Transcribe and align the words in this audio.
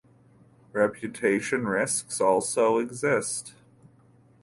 Reputation 0.73 1.67
risks 1.67 2.19
also 2.19 2.79
exist. 2.79 3.53